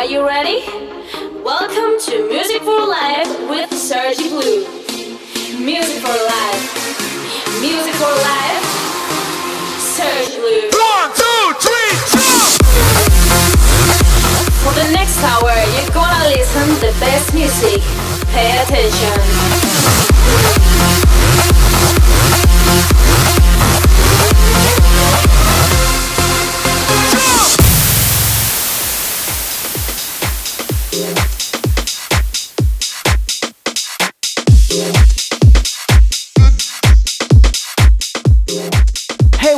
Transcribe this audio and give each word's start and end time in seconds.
Are 0.00 0.06
you 0.06 0.26
ready? 0.26 0.64
Welcome 1.44 2.00
to 2.00 2.26
Music 2.26 2.62
for 2.62 2.86
Life 2.86 3.28
with 3.50 3.70
Sergi 3.70 4.30
Blue. 4.30 4.64
Music 5.62 6.00
for 6.00 6.16
Life. 6.16 7.60
Music 7.60 7.94
for 8.00 8.08
Life. 8.08 8.64
Sergi 9.76 10.40
Blue. 10.40 10.70
One, 10.72 11.12
two, 11.12 11.52
three, 11.60 11.92
jump! 12.16 12.48
For 14.64 14.72
the 14.72 14.90
next 14.90 15.22
hour, 15.22 15.52
you're 15.76 15.92
gonna 15.92 16.30
listen 16.30 16.66
the 16.80 16.96
best 16.98 17.34
music. 17.34 17.82
Pay 18.32 18.56
attention. 18.62 19.69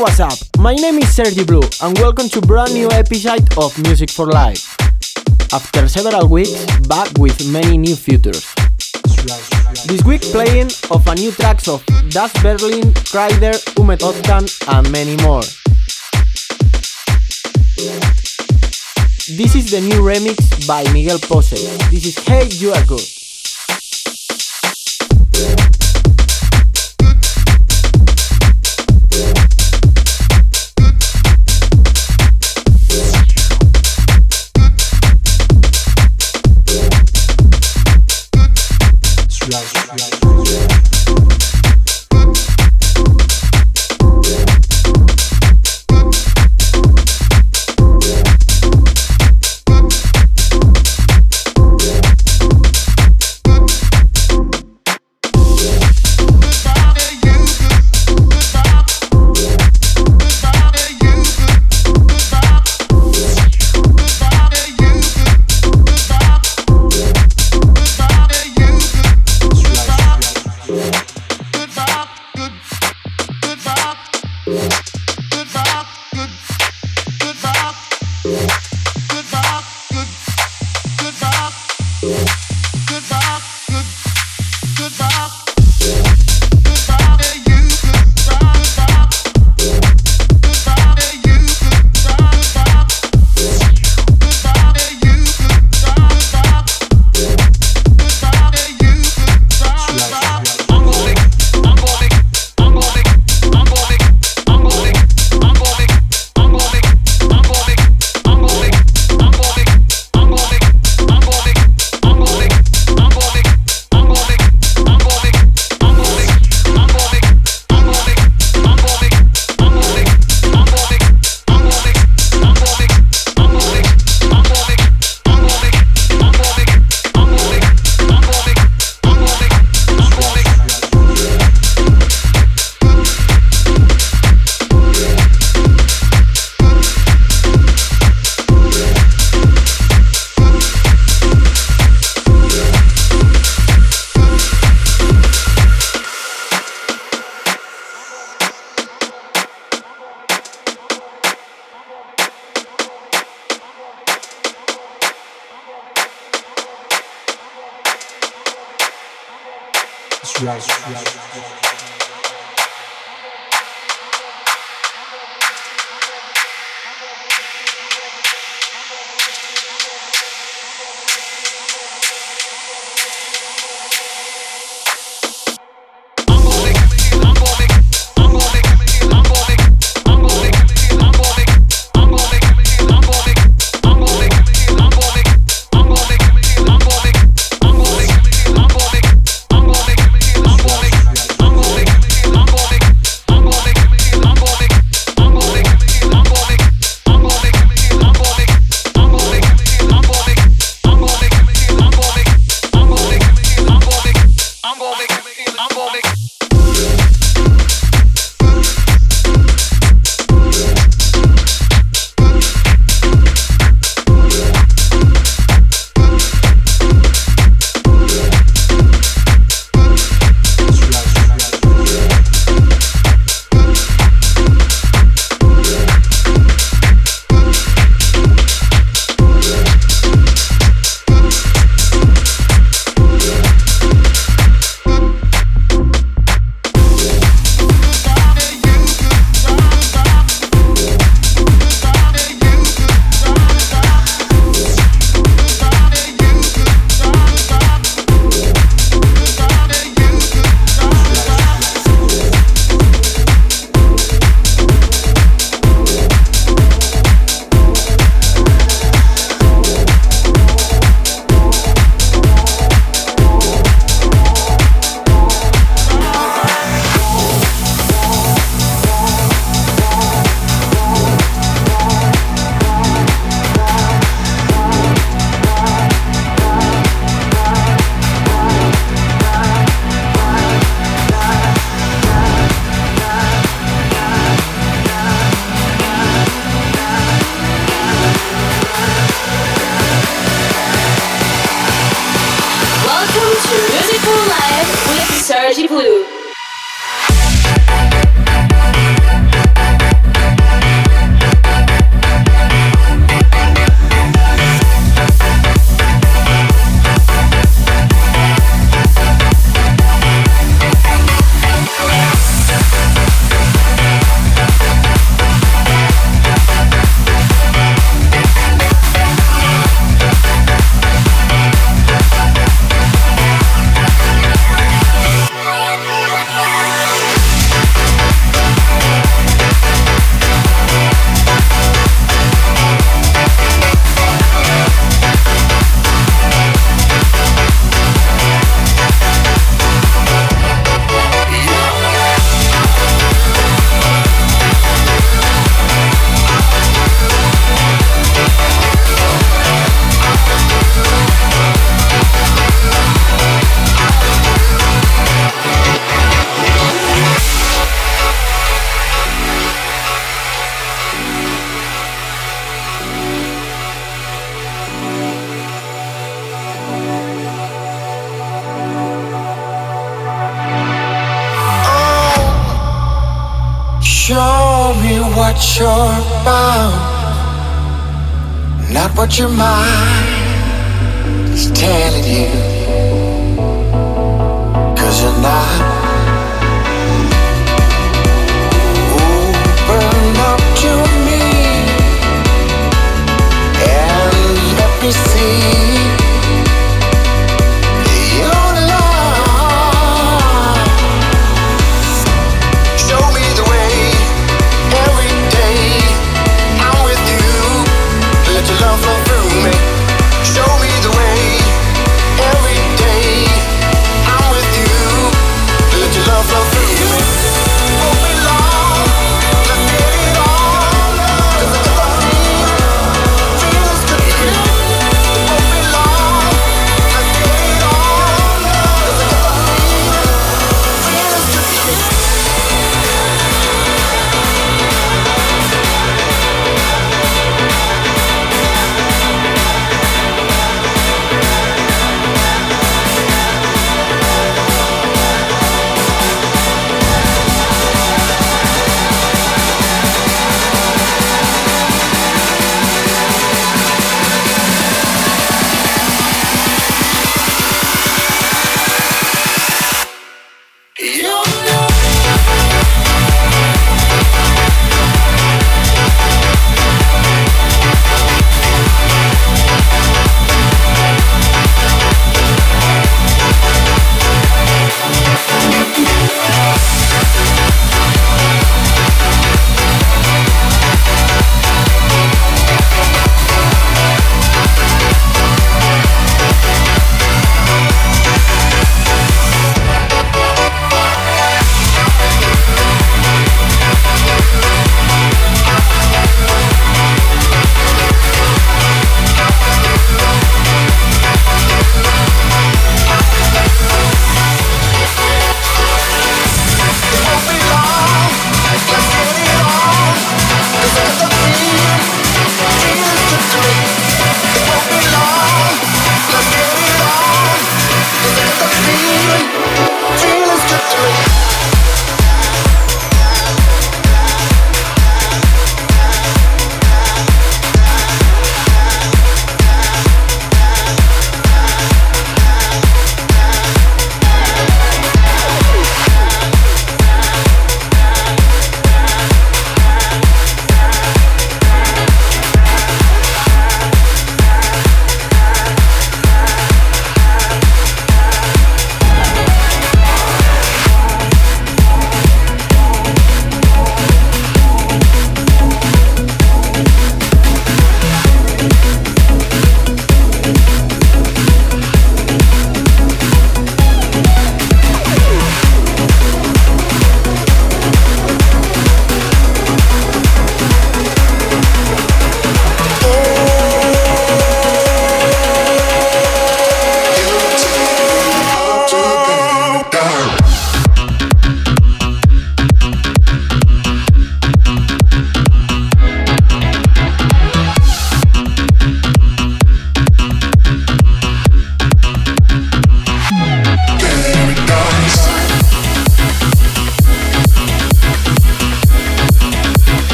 What's 0.00 0.18
up? 0.18 0.38
My 0.56 0.72
name 0.72 0.96
is 0.96 1.14
Sergi 1.14 1.44
Blue, 1.44 1.60
and 1.82 1.98
welcome 1.98 2.26
to 2.30 2.40
brand 2.40 2.72
new 2.72 2.90
episode 2.90 3.46
of 3.58 3.76
Music 3.82 4.08
for 4.08 4.28
Life. 4.28 4.74
After 5.52 5.86
several 5.88 6.26
weeks, 6.26 6.64
back 6.88 7.10
with 7.18 7.46
many 7.52 7.76
new 7.76 7.94
features. 7.94 8.42
This 9.84 10.02
week 10.06 10.22
playing 10.22 10.70
of 10.90 11.06
a 11.06 11.14
new 11.16 11.30
tracks 11.32 11.68
of 11.68 11.84
Dash 12.08 12.32
Berlin, 12.42 12.94
Kryder, 13.12 13.52
Ummet 13.76 13.98
Ozcan, 13.98 14.48
and 14.72 14.90
many 14.90 15.16
more. 15.22 15.42
This 19.36 19.54
is 19.54 19.70
the 19.70 19.82
new 19.82 20.00
remix 20.00 20.66
by 20.66 20.82
Miguel 20.94 21.18
Pose. 21.18 21.50
This 21.90 22.06
is 22.06 22.18
Hey 22.24 22.46
You 22.46 22.72
Are 22.72 22.84
Good. 22.86 23.19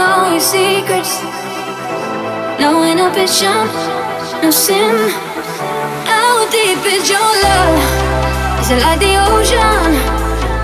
know 0.00 0.32
your 0.32 0.40
secrets. 0.40 1.12
No 2.62 2.70
inhibition, 2.90 3.64
no 4.42 4.50
sin. 4.50 4.96
How 6.08 6.48
deep 6.48 6.82
is 6.96 7.04
your 7.12 7.30
love? 7.44 7.76
Is 8.60 8.70
it 8.72 8.80
like 8.86 9.00
the 9.04 9.14
ocean? 9.28 9.90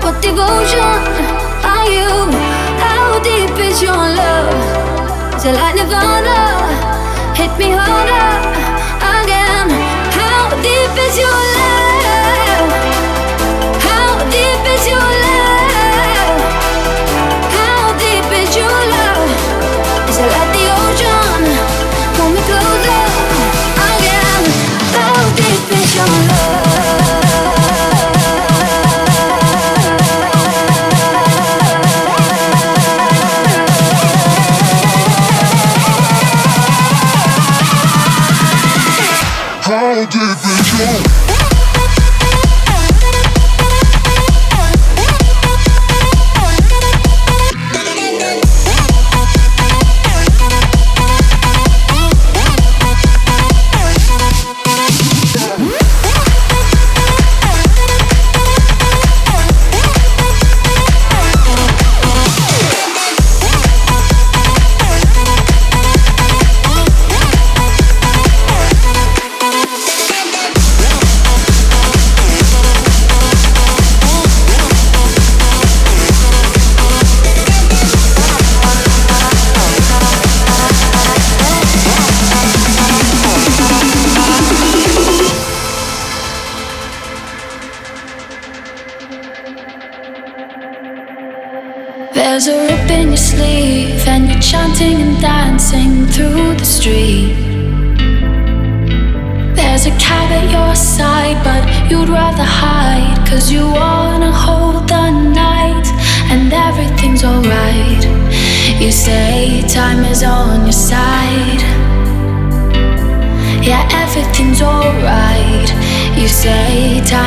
What 0.03 0.15
devotion 0.25 0.97
are 1.73 1.89
you? 1.97 2.13
How 2.83 3.19
deep 3.27 3.55
is 3.67 3.77
your 3.87 4.03
love? 4.21 4.57
Is 5.37 5.45
it 5.45 5.53
like 5.61 5.75
nirvana? 5.75 6.16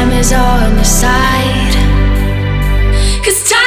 time 0.01 0.13
is 0.13 0.33
on 0.33 0.77
your 0.77 0.85
side. 0.85 1.75
Cause 3.23 3.51
time 3.51 3.60